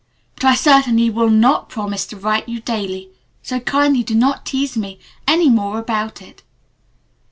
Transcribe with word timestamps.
But 0.33 0.45
I 0.45 0.55
certainly 0.55 1.11
will 1.11 1.29
not 1.29 1.69
promise 1.69 2.07
to 2.07 2.17
write 2.17 2.49
you 2.49 2.59
daily, 2.59 3.09
so 3.43 3.59
kindly 3.59 4.01
do 4.01 4.15
not 4.15 4.47
tease 4.47 4.75
me 4.75 4.97
any 5.27 5.47
more 5.47 5.77
about 5.77 6.23
it. 6.23 6.41